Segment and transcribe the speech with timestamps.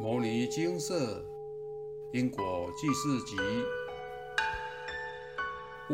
[0.02, 1.22] 《摩尼金色
[2.14, 3.36] 因果记事集》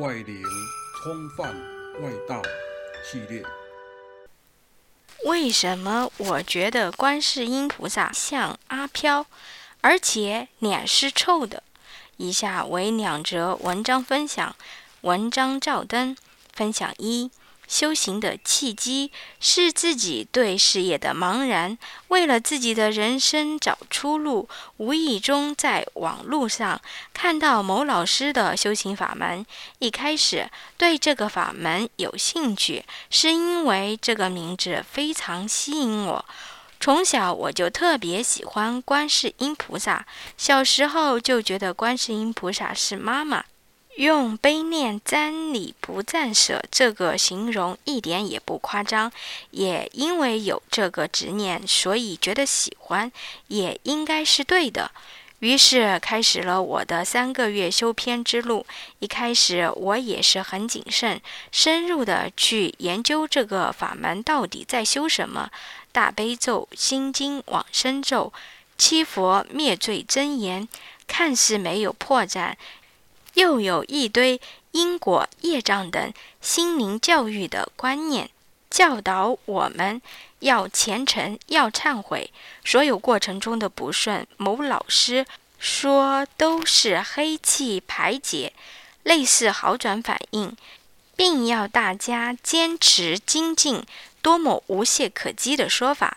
[0.01, 0.41] 外灵
[0.95, 1.53] 冲犯
[2.01, 2.41] 外道
[3.05, 3.43] 系列。
[5.25, 9.27] 为什么我觉得观世音菩萨像阿飘，
[9.81, 11.65] 而且脸是臭的？
[12.17, 14.55] 以下为两则文章分享。
[15.01, 16.17] 文章照灯
[16.53, 17.33] 分享一。
[17.69, 19.11] 修行的契机
[19.41, 21.77] 是自己对事业的茫然，
[22.09, 26.81] 为了自己的人生找出路，无意中在网络上
[27.13, 29.45] 看到某老师的修行法门。
[29.79, 36.25] 一开始对这个法门有兴趣，是因为这个名字非常吸引我。
[36.79, 43.45] 从小我就特别喜欢观世音菩萨，小时候就觉得观世音菩萨是妈妈。
[43.97, 49.11] 用“悲念瞻礼不暂舍”这个形容一点也不夸张，
[49.51, 53.11] 也因为有这个执念，所以觉得喜欢，
[53.49, 54.91] 也应该是对的。
[55.41, 58.67] 于是开始了我的三个月修篇之路。
[58.99, 65.51] 一开始我也是很谨慎，深入的去研究这个法门到底在修什么。
[65.93, 68.31] 大悲咒、心经、往生咒、
[68.77, 70.69] 七佛灭罪真言，
[71.07, 72.55] 看似没有破绽。
[73.37, 74.41] 又有一堆
[74.73, 78.31] 因果、业障等心灵教育的观念，
[78.71, 80.01] 教导我们
[80.41, 82.31] 要虔诚、要忏悔。
[82.65, 85.27] 所有过程中的不顺，某老师
[85.59, 88.55] 说都是黑气排解，
[89.03, 90.57] 类似好转反应，
[91.15, 93.85] 并要大家坚持精进，
[94.23, 96.17] 多么无懈可击的说法。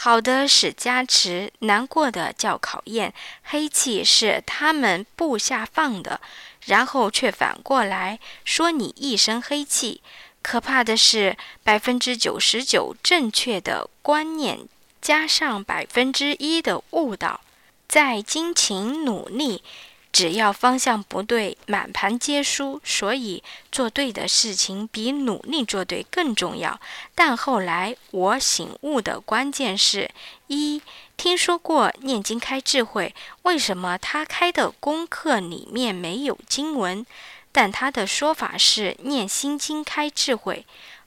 [0.00, 3.12] 好的是加持，难过的叫考验。
[3.42, 6.20] 黑气是他们布下放的，
[6.64, 10.00] 然后却反过来说你一身黑气。
[10.40, 14.60] 可怕的是百分之九十九正确的观念，
[15.02, 17.40] 加上百分之一的误导，
[17.88, 19.62] 在辛勤努力。
[20.10, 22.80] 只要方向不对，满盘皆输。
[22.82, 26.80] 所以做对的事情比努力做对更重要。
[27.14, 30.10] 但后来我醒悟的关键是：
[30.46, 30.80] 一，
[31.18, 33.12] 听说过念经开智慧，
[33.42, 37.04] 为什么他开的功课里面没有经文？
[37.50, 40.64] 但他的说法是念心经开智慧。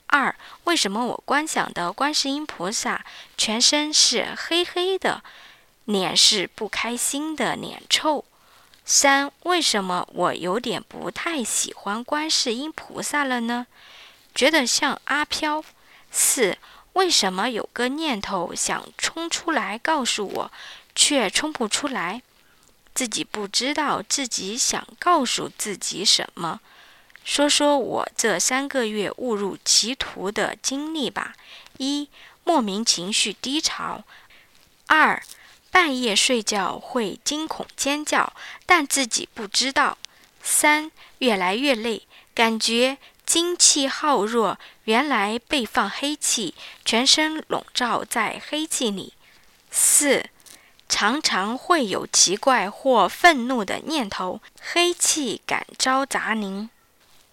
[0.07, 0.35] 二，
[0.65, 3.05] 为什么我观想的观世音菩萨
[3.37, 5.23] 全身是黑黑的，
[5.85, 8.25] 脸是不开心的脸臭？
[8.83, 13.65] 三，为什么我有点不太喜欢观世音菩萨了呢？
[14.35, 15.63] 觉得像阿飘。
[16.13, 16.57] 四，
[16.93, 20.51] 为什么有个念头想冲出来告诉我，
[20.93, 22.21] 却冲不出来？
[22.93, 26.59] 自己不知道自己想告诉自己什么。
[27.23, 31.35] 说说我这三个月误入歧途的经历吧。
[31.77, 32.09] 一，
[32.43, 34.03] 莫名情绪低潮。
[34.87, 35.21] 二。
[35.73, 38.33] 半夜睡觉会惊恐尖叫，
[38.65, 39.97] 但自己不知道。
[40.43, 49.13] 三越来越累，感觉精气耗弱，原来被放黑气，全身笼罩在黑气里。
[49.69, 50.25] 四
[50.89, 56.69] 常常会有奇怪或愤怒的念头，黑气感召杂灵。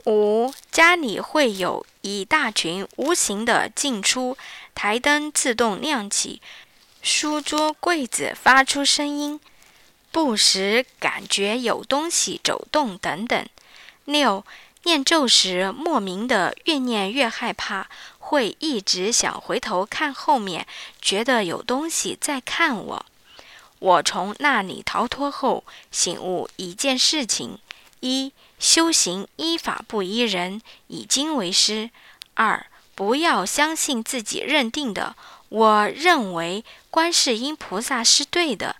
[0.04, 4.38] 五家里会有一大群无形的进出，
[4.74, 6.40] 台灯自动亮起。
[7.02, 9.40] 书桌、柜子发出声音，
[10.10, 13.46] 不时感觉有东西走动等等。
[14.04, 14.44] 六，
[14.84, 20.66] 念咒时莫名的越念越害怕，会一直想回头看后面，
[21.02, 23.06] 觉得有东西在看我。
[23.80, 27.58] 我从那里逃脱后，醒悟一件事情：
[28.00, 31.90] 一，修行依法不依人，以经为师；
[32.34, 35.14] 二，不要相信自己认定的。
[35.48, 38.76] 我认为观世音菩萨是对的，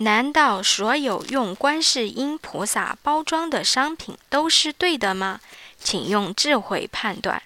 [0.00, 5.40] 难道所有用观世音菩萨包装的商品都是对的吗？
[5.80, 7.42] 请用智慧判断。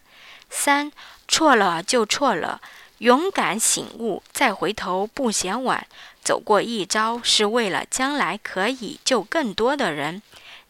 [0.51, 0.93] 三
[1.27, 2.61] 错了就错了，
[2.99, 5.87] 勇敢醒悟，再回头不嫌晚。
[6.23, 10.21] 走过一招是为了将来可以救更多的人，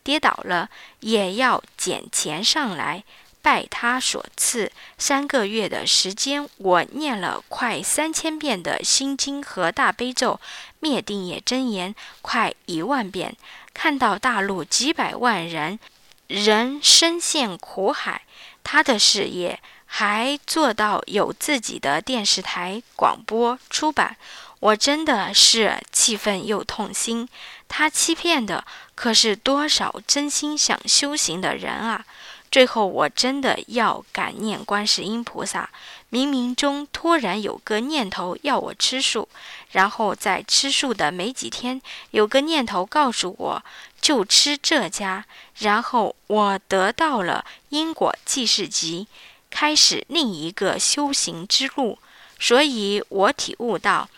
[0.05, 0.71] 跌倒了
[1.01, 3.03] 也要捡钱上来。
[3.43, 10.41] 拜他所赐，三个月的时间，我念了快三千遍的心经和大悲咒，
[10.79, 13.37] 灭定业真言快一万遍。
[13.75, 15.81] 看到大陆几百万人
[16.29, 18.23] 人深陷苦海，
[18.63, 24.17] 他的事业还做到有自己的电视台、广播、出版，
[24.61, 27.29] 我真的是气愤又痛心。
[27.67, 32.05] 他欺骗的可是多少真心想修行的人啊！
[32.53, 35.71] 最后我真的要感念观世音菩萨，
[36.11, 39.27] 冥冥中突然有个念头要我吃素，
[39.71, 43.65] 然后在吃素的没几天，有个念头告诉我
[44.03, 45.25] 就吃这家，
[45.61, 49.09] 然后我得到了因果记事集，
[49.49, 51.99] 开始另一个修行之路。
[52.39, 54.11] 所以我体悟到，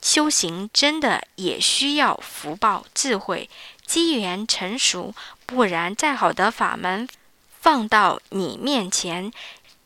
[0.00, 3.50] 修行真的也需要福报、智慧、
[3.84, 5.14] 机缘成熟，
[5.44, 7.06] 不然再好的法门。
[7.62, 9.32] 放到你面前，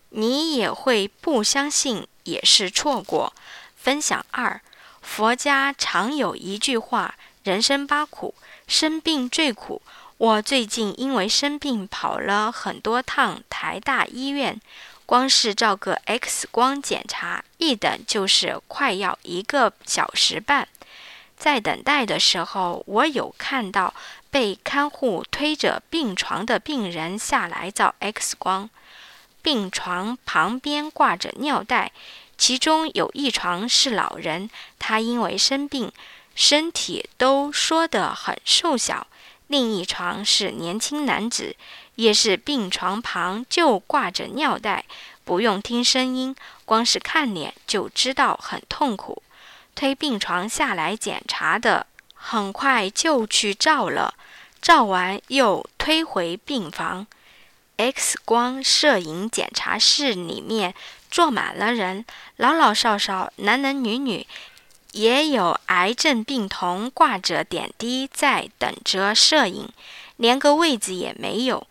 [0.09, 3.35] 你也会不相信，也是错过。
[3.77, 4.63] 分享二：
[5.03, 8.35] 佛家常有一句话：“人生八苦，
[8.67, 9.83] 生病最苦。”
[10.17, 14.59] 我最近因为生病，跑了很多趟台大医院，
[15.05, 20.67] 光是照个 X 光检查，一等就是快要一个小时半。
[21.37, 23.93] 在等待的时候，我有看到。
[24.31, 28.69] 被看护推着病床的病人下来照 X 光，
[29.43, 31.93] 病床旁边挂着尿袋，
[32.37, 35.91] 其中有一床是老人，他因为生病，
[36.35, 39.07] 身体都缩得很瘦小；
[39.47, 41.57] 另一床是年轻男子，
[41.95, 44.85] 也是病床旁就挂着尿袋，
[45.25, 49.23] 不用听声音，光是看脸就知道很痛苦。
[49.75, 51.87] 推病床下来检查的，
[52.29, 54.15] 很快就去照了。
[54.61, 57.07] 照完又推回病房
[57.77, 60.75] ，X 光摄影检查室里面
[61.09, 62.05] 坐满了人，
[62.37, 64.27] 老老少少，男男女女，
[64.91, 69.69] 也有癌症病童挂着点滴在等着摄影，
[70.17, 71.65] 连个位子也没有。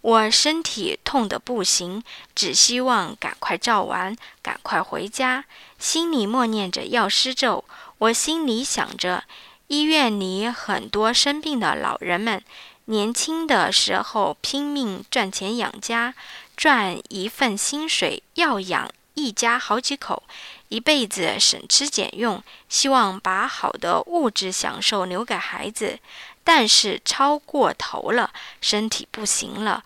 [0.00, 2.02] 我身体痛得不行，
[2.34, 5.44] 只希望赶快照完，赶快回家，
[5.78, 7.64] 心里默念着药师咒。
[7.98, 9.22] 我心里想着。
[9.70, 12.42] 医院里很多生病的老人们，
[12.86, 16.12] 年轻的时候拼命赚钱养家，
[16.56, 20.24] 赚一份薪水要养一家好几口，
[20.70, 26.00] 一辈子省吃俭用，希望把好的物质享受留给孩子。
[26.42, 29.84] 但是超过头了，身体不行了，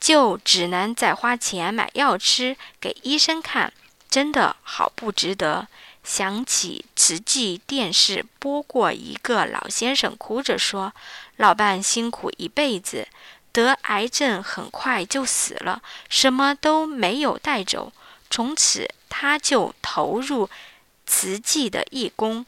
[0.00, 3.72] 就只能再花钱买药吃，给医生看，
[4.08, 5.68] 真的好不值得。
[6.02, 10.92] 想起慈济电视播过一个老先生哭着说
[11.36, 13.06] ：“老伴辛苦一辈子，
[13.52, 17.92] 得癌症很快就死了，什么都没有带走。
[18.30, 20.48] 从此他就投入
[21.06, 22.46] 慈济的义工。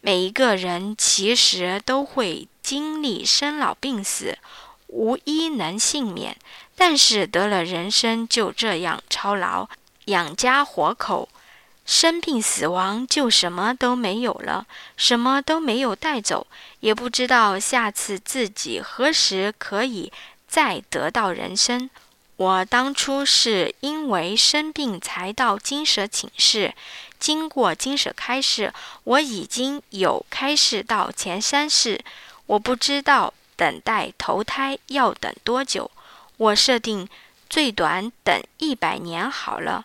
[0.00, 4.38] 每一个人其实都会经历生老病死，
[4.88, 6.36] 无一能幸免。
[6.74, 9.68] 但是得了人生就这样操劳，
[10.06, 11.28] 养家活口。”
[11.84, 14.66] 生病死亡就什么都没有了，
[14.96, 16.46] 什么都没有带走，
[16.80, 20.10] 也不知道下次自己何时可以
[20.48, 21.90] 再得到人生。
[22.36, 26.74] 我当初是因为生病才到金舍请示，
[27.20, 28.72] 经过金舍开示，
[29.04, 32.02] 我已经有开示到前三世，
[32.46, 35.90] 我不知道等待投胎要等多久，
[36.38, 37.08] 我设定
[37.48, 39.84] 最短等一百年好了。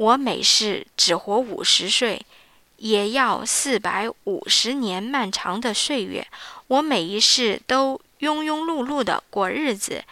[0.00, 2.24] 我每世只活五十岁，
[2.78, 6.26] 也要四百五十年漫长的岁月。
[6.68, 10.02] 我每一世都庸庸碌碌的过日子，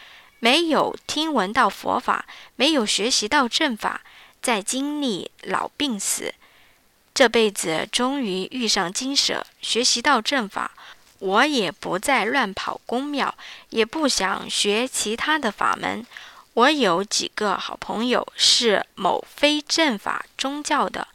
[0.41, 2.27] 没有听闻到佛法，
[2.57, 4.03] 没有学习到正法，
[4.43, 6.35] 在经历老病死。
[7.15, 10.73] 这辈子终于遇上金舍，学习到正法，
[11.19, 13.35] 我也不再乱跑宫庙，
[13.71, 16.07] 也不想学其他的法门。
[16.59, 21.07] 我有几个好朋友是某非正法宗教的，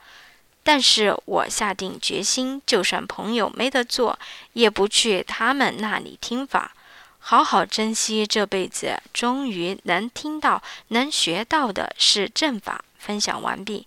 [0.64, 4.18] 但是我下定决心，就算朋友没得做，
[4.54, 6.72] 也不去他们那里听法，
[7.20, 12.86] 好好珍惜这辈子，终于能听到、能学到的是正法。
[12.98, 13.86] 分享完毕。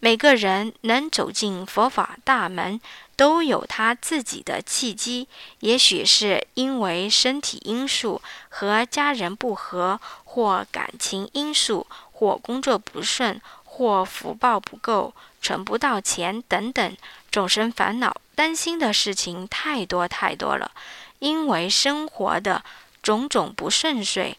[0.00, 2.80] 每个人能走进佛法大门。
[3.16, 5.26] 都有他自己的契机，
[5.60, 8.20] 也许是因为身体因素
[8.50, 16.96] 和家人不和，或感情因素，或工作不顺，或福报不够，存不到钱等等，
[17.30, 20.70] 众生烦恼、担心的事情太多太多了。
[21.18, 22.62] 因为生活的
[23.02, 24.36] 种种不顺遂，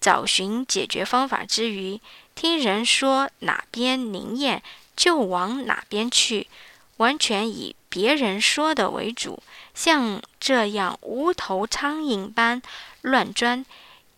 [0.00, 2.00] 找寻解决方法之余，
[2.34, 4.62] 听人说哪边灵验
[4.96, 6.46] 就往哪边去，
[6.96, 7.76] 完全以。
[7.94, 9.40] 别人说的为主，
[9.72, 12.60] 像这样无头苍蝇般
[13.02, 13.64] 乱钻，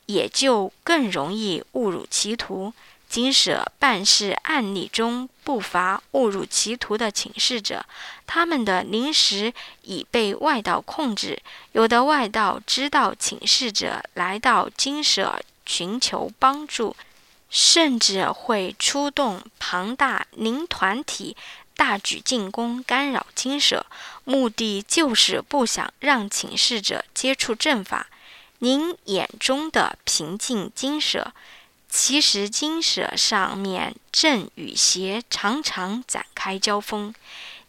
[0.07, 2.73] 也就更容易误入歧途。
[3.07, 7.85] 金舍办事案例中不乏误入歧途的请示者，
[8.27, 9.53] 他们的灵识
[9.83, 11.39] 已被外道控制。
[11.73, 16.97] 有的外道知道请示者来到金舍寻求帮助，
[17.51, 21.37] 甚至会出动庞大灵团体，
[21.77, 23.87] 大举进攻，干扰精舍，
[24.25, 28.09] 目的就是不想让请示者接触正法。
[28.61, 31.33] 您眼中的平静精舍，
[31.91, 37.15] 其实精舍上面正与邪常常展开交锋。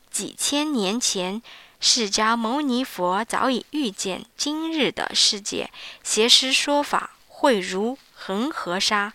[0.09, 1.41] 几千年前，
[1.79, 5.69] 释迦牟尼佛早已预见今日的世界
[6.03, 9.13] 邪师说法会如恒河沙。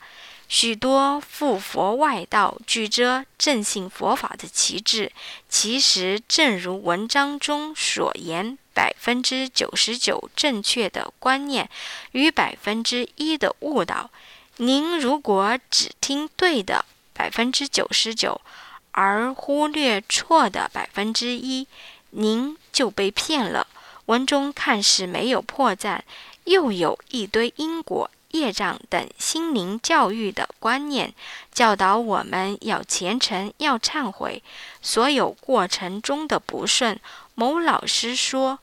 [0.53, 5.11] 许多附佛外道举着正信佛法的旗帜，
[5.49, 11.71] 其实正如文章中所言，百分之九十九正确的观念
[12.11, 14.11] 与百分之一的误导。
[14.59, 18.39] 您如果只听对的百分之九十九，
[18.91, 21.67] 而忽略错的百分之一，
[22.11, 23.67] 您就被骗了。
[24.05, 26.01] 文中看似没有破绽，
[26.45, 28.11] 又有一堆因果。
[28.33, 31.15] 业障等心灵教育的观念，
[31.53, 34.43] 教导我们要虔诚，要忏悔。
[34.83, 36.99] 所有过程中的不顺，
[37.35, 38.59] 某老师说，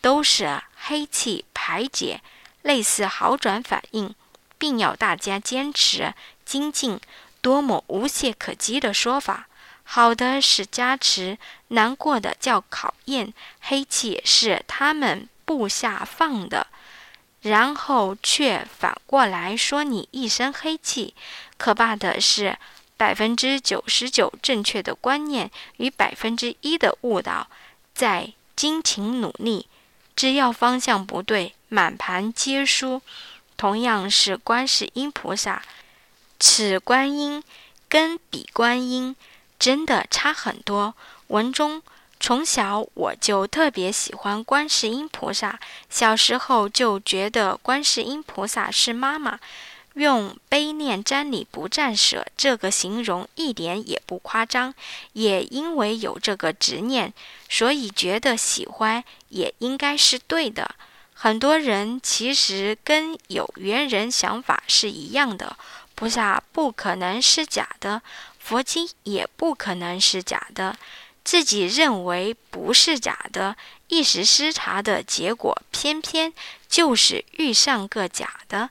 [0.00, 2.20] 都是黑气排解，
[2.62, 4.14] 类似好转反应，
[4.56, 7.00] 并要大家坚持精进。
[7.42, 9.46] 多么无懈可击的说法！
[9.84, 13.32] 好的是加持，难过的叫考验。
[13.60, 16.66] 黑气是他们部下放的。
[17.46, 21.14] 然后却反过来说你一身黑气，
[21.56, 22.58] 可怕的是
[22.96, 27.46] 百分之九十九正确的观念与百分之一的误导，
[27.94, 29.68] 在精勤努力，
[30.16, 33.00] 只要方向不对，满盘皆输。
[33.56, 35.62] 同样是观世音菩萨，
[36.40, 37.44] 此观音
[37.88, 39.14] 跟彼观音
[39.58, 40.94] 真的差很多。
[41.28, 41.82] 文中。
[42.26, 49.38] 从小我就特别喜欢观世音菩萨，小时候就觉得观世音菩萨是妈妈，
[49.94, 54.74] 用“悲念瞻礼不沾舍”这个形容一点也不夸张。
[55.12, 57.14] 也因为有这个执念，
[57.48, 60.74] 所以觉得喜欢也应该是对的。
[61.14, 65.56] 很多人其实跟有缘人想法是一样的，
[65.94, 68.02] 菩萨不可能是假的，
[68.40, 70.76] 佛经也不可能是假的。
[71.26, 73.56] 自己认为不是假的，
[73.88, 76.32] 一时失察的结果，偏偏
[76.68, 78.70] 就是遇上个假的。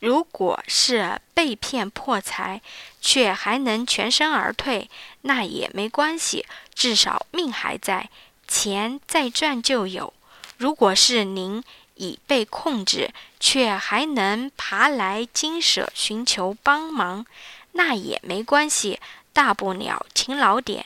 [0.00, 2.60] 如果是被骗破财，
[3.00, 4.90] 却还能全身而退，
[5.22, 6.44] 那也没关系，
[6.74, 8.10] 至少命还在，
[8.46, 10.12] 钱再赚就有。
[10.58, 17.24] 如果是您已被控制，却还能爬来金舍寻求帮忙，
[17.72, 19.00] 那也没关系，
[19.32, 20.84] 大不了勤劳点。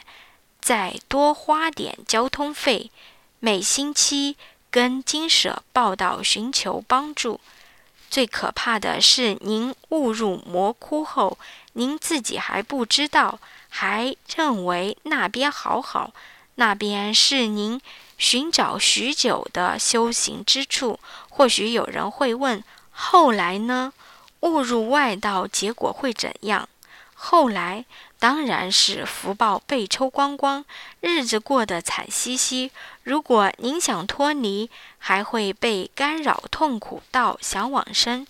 [0.68, 2.90] 再多花点交通费，
[3.40, 4.36] 每星期
[4.70, 7.40] 跟金舍报道寻求帮助。
[8.10, 11.38] 最可怕的是，您误入魔窟后，
[11.72, 13.38] 您自己还不知道，
[13.70, 16.12] 还认为那边好好，
[16.56, 17.80] 那边是您
[18.18, 21.00] 寻找许久的修行之处。
[21.30, 23.94] 或许有人会问：后来呢？
[24.40, 26.68] 误入外道，结果会怎样？
[27.14, 27.86] 后来。
[28.18, 30.64] 当然是福报被抽光光，
[31.00, 32.72] 日子过得惨兮兮。
[33.04, 38.26] 如果您想脱离，还会被干扰，痛苦到想往生。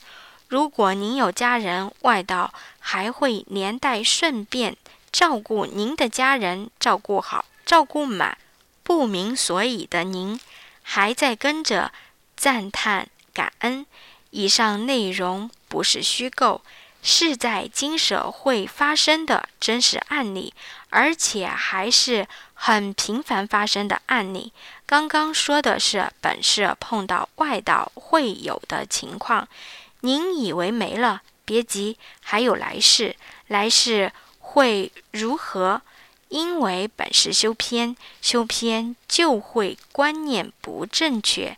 [0.46, 4.76] 如果您有家人外道，还会连带顺便
[5.10, 8.36] 照顾您的家人，照顾好，照顾满。
[8.82, 10.38] 不明所以的您，
[10.82, 11.92] 还在跟着
[12.36, 13.86] 赞叹感恩。
[14.30, 16.62] 以上内容不是虚构。
[17.02, 20.52] 是在经社会发生的真实案例，
[20.90, 24.52] 而且还是很频繁发生的案例。
[24.84, 29.48] 刚刚说的是本市碰到外道会有的情况，
[30.00, 31.22] 您以为没了？
[31.44, 35.80] 别急，还有来世，来世会如何？
[36.28, 41.56] 因为本市修偏，修偏就会观念不正确，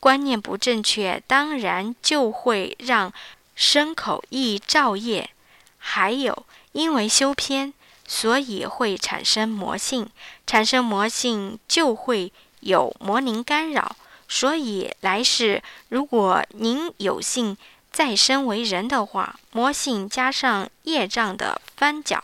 [0.00, 3.12] 观念不正确，当然就会让。
[3.56, 5.30] 生口易造业，
[5.78, 7.72] 还有因为修偏，
[8.06, 10.08] 所以会产生魔性，
[10.46, 13.96] 产生魔性就会有魔灵干扰。
[14.28, 17.56] 所以来世，如果您有幸
[17.90, 22.22] 再生为人的话，魔性加上业障的翻搅，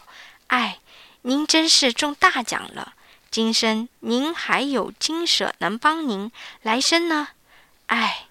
[0.48, 0.80] 哎，
[1.22, 2.92] 您真是中大奖了。
[3.30, 7.28] 今生您还有金舍能帮您，来生呢？
[7.86, 8.26] 哎，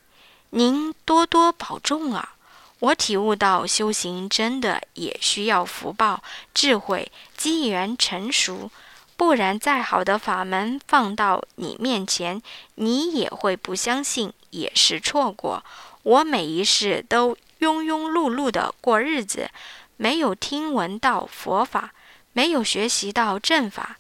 [0.52, 2.36] 您多多保重啊！
[2.82, 8.72] 我体悟到，修行真的也需要福报、智慧、机缘成熟，
[9.16, 12.42] 不然再好的法门放到你面前，
[12.76, 15.64] 你也会不相信，也是错过。
[16.02, 19.52] 我每一世都庸庸碌碌的过日子，
[19.98, 21.94] 没有听闻到佛法，
[22.34, 23.98] 没有学习到正法，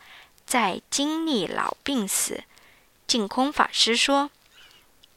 [0.48, 2.44] 在经历老病死。
[3.06, 4.32] 净空法师说：“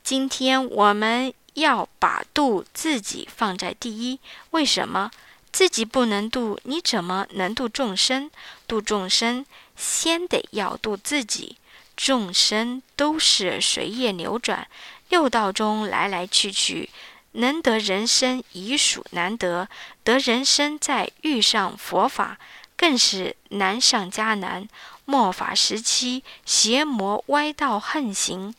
[0.04, 4.20] 今天我们要把度自己放在第一。
[4.50, 5.10] 为什么？
[5.50, 8.30] 自己不能度，你怎么能度众生？
[8.66, 9.46] 度众生，
[9.76, 11.56] 先得要度自己。
[11.96, 14.66] 众生都是随业流转，
[15.08, 16.90] 六道中来来去去。”
[17.36, 19.68] 能得人生已属难得，
[20.04, 22.38] 得人生再遇上佛法，
[22.76, 24.68] 更是难上加难。
[25.04, 28.54] 末法时期，邪魔歪道横行，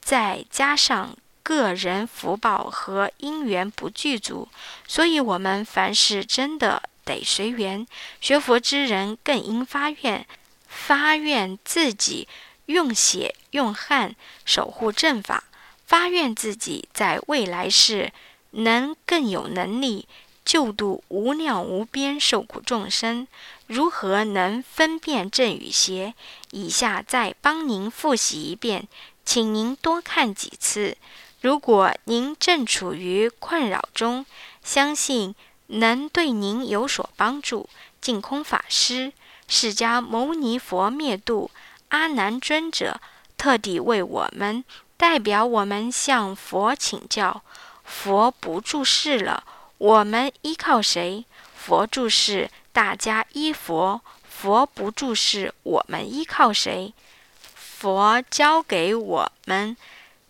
[0.00, 4.48] 再加上个人福报和因缘不具足，
[4.86, 7.86] 所以我们凡事真的得随缘。
[8.20, 10.26] 学佛之人更应发愿，
[10.68, 12.28] 发愿自己
[12.66, 15.44] 用血用汗守护正法。
[15.84, 18.12] 发愿自己在未来世
[18.52, 20.08] 能更有能力
[20.42, 23.28] 救度无量无边受苦众生。
[23.66, 26.14] 如何能分辨正与邪？
[26.50, 28.88] 以下再帮您复习一遍，
[29.24, 30.96] 请您多看几次。
[31.42, 34.24] 如果您正处于困扰中，
[34.62, 35.34] 相信
[35.66, 37.68] 能对您有所帮助。
[38.00, 39.12] 净空法师、
[39.48, 41.50] 释迦牟尼佛灭度
[41.88, 43.00] 阿难尊者，
[43.36, 44.64] 特地为我们。
[44.96, 47.42] 代表我们向佛请教，
[47.82, 49.42] 佛不注释了，
[49.78, 51.24] 我们依靠谁？
[51.56, 56.94] 佛注释，大家依佛；佛不注释，我们依靠谁？
[57.42, 59.76] 佛教给我们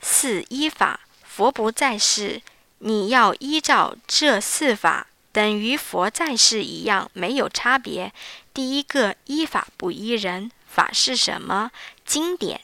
[0.00, 1.00] 四依法，
[1.34, 2.42] 佛不在世，
[2.80, 8.12] 你要依照这四法，等于佛在世一样，没有差别。
[8.52, 11.70] 第一个依法不依人，法是什么？
[12.04, 12.60] 经典。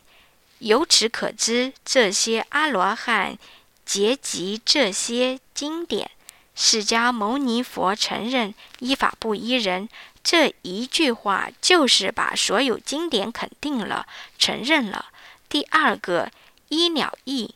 [0.59, 3.39] 由此可知，这些阿罗汉
[3.87, 6.11] 结集这些经典，
[6.55, 9.89] 释迦牟尼佛承认依法不依人，
[10.23, 14.07] 这一句话就是把所有经典肯定了、
[14.39, 15.07] 承认了。
[15.49, 16.31] 第二个
[16.69, 17.55] 依了义，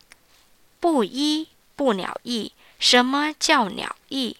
[0.83, 1.47] 不依
[1.77, 2.51] 不了意。
[2.81, 4.37] 什么叫了意？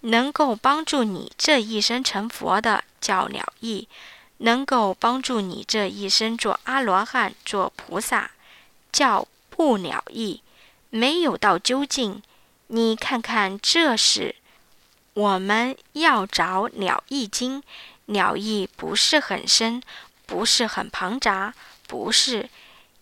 [0.00, 3.86] 能够帮助你这一生成佛的叫了意。
[4.38, 8.32] 能够帮助你这一生做阿罗汉、做菩萨，
[8.90, 10.42] 叫不了意，
[10.90, 12.20] 没有到究竟。
[12.66, 14.34] 你看看，这是
[15.14, 17.62] 我们要找了意经，
[18.06, 19.80] 了意不是很深，
[20.26, 21.54] 不是很庞杂，
[21.86, 22.50] 不是。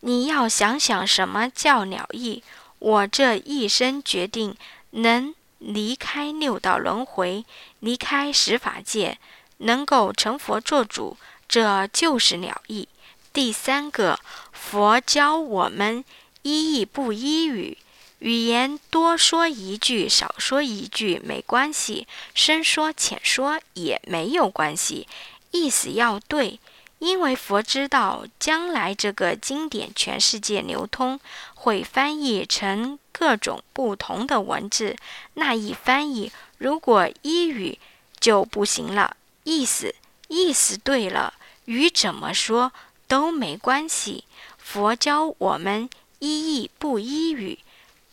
[0.00, 2.42] 你要想想什么叫了义。
[2.78, 4.56] 我这一生决定
[4.90, 7.44] 能离开六道轮回，
[7.80, 9.18] 离开十法界，
[9.58, 11.16] 能够成佛做主。
[11.46, 12.88] 这就是了义。
[13.32, 14.18] 第三个，
[14.52, 16.04] 佛教我们
[16.42, 17.76] 依义不依语，
[18.20, 25.06] 语言多说一句少说一句没关系，深说浅说也没有关系，
[25.50, 26.58] 意思要对。
[27.00, 31.18] 因为佛知道将来这个经典全世界流通，
[31.54, 34.96] 会翻译成各种不同的文字，
[35.34, 37.78] 那一翻译如果依语
[38.20, 39.94] 就不行了，意思
[40.28, 41.34] 意思对了。
[41.64, 42.72] 语怎么说
[43.08, 44.24] 都没关系。
[44.58, 47.58] 佛教我们依义不依语，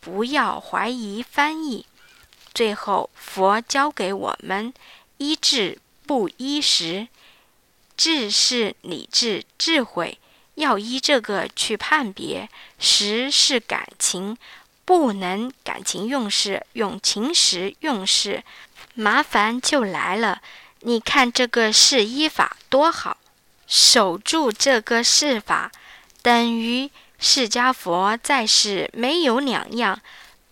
[0.00, 1.84] 不要怀疑翻译。
[2.54, 4.72] 最后，佛教给我们
[5.18, 7.08] 依智不依识，
[7.98, 10.18] 智是理智智慧，
[10.54, 14.38] 要依这个去判别；识是感情，
[14.84, 18.44] 不能感情用事，用情识用事，
[18.94, 20.40] 麻烦就来了。
[20.80, 23.16] 你看这个是依法多好。
[23.66, 25.70] 守住这个世法，
[26.22, 30.00] 等于释迦佛在世没有两样。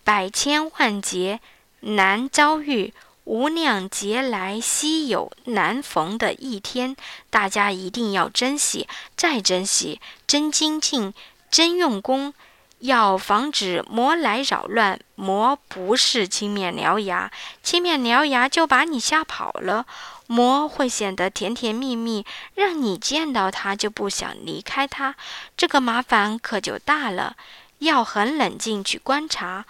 [0.03, 1.39] 百千万劫
[1.79, 2.93] 难遭遇，
[3.27, 6.95] 无量劫来稀有难逢的一天，
[7.29, 8.87] 大家一定要珍惜，
[9.17, 11.13] 再珍惜，真精进，
[11.51, 12.33] 真用功，
[12.79, 14.97] 要防止魔来扰乱。
[15.15, 17.29] 魔不是青面獠牙，
[17.61, 19.85] 青面獠牙就把你吓跑了。
[20.27, 25.15] 魔会显得甜甜蜜蜜，让你见到他就不想离开他，
[25.57, 27.35] 这个麻烦可就大了。
[27.79, 29.65] 要很冷静去观察。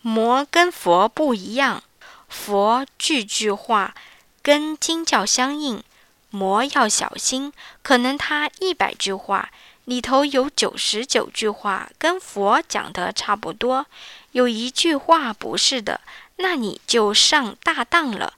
[0.00, 1.82] 魔跟佛不一样，
[2.30, 3.94] 佛句句话
[4.40, 5.82] 跟经教相应，
[6.30, 9.50] 魔要小心，可能他一百句话
[9.84, 13.84] 里头有九十九句话跟佛讲的差不多，
[14.30, 16.00] 有一句话不是的，
[16.36, 18.32] 那你就上大当了。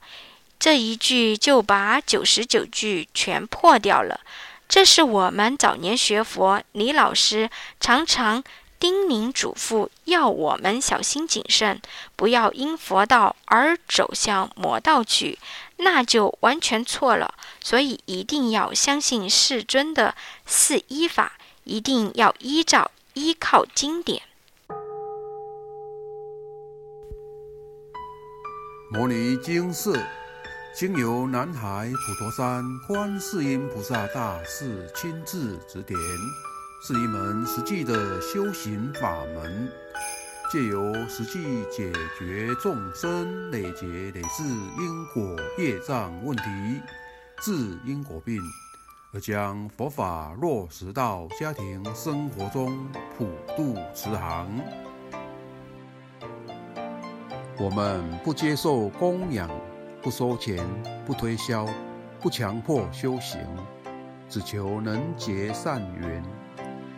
[0.59, 4.19] 这一句就把九十九句全破掉了。
[4.67, 8.43] 这是我们早年学佛，李老师常常
[8.83, 11.81] 叮咛嘱咐，要我们小心谨慎，
[12.17, 15.39] 不要因佛道而走向魔道去，
[15.77, 17.33] 那就完全错了。
[17.61, 20.15] 所以一定要相信世尊的
[20.45, 24.21] 四依法，一定要依照依靠经典。
[28.91, 29.93] 摩尼经释，
[30.75, 35.97] 经由南海普陀山观世音菩萨大士亲自指点，
[36.85, 39.71] 是一门实际的修行法门，
[40.51, 46.43] 借由实际解决众生累劫累世因果业障问题，
[47.39, 48.37] 治因果病，
[49.13, 52.77] 而将佛法落实到家庭生活中，
[53.17, 54.49] 普度慈航。
[57.57, 59.49] 我们不接受供养，
[60.01, 60.61] 不收钱，
[61.05, 61.65] 不推销，
[62.19, 63.39] 不强迫修行，
[64.27, 66.21] 只求能结善缘，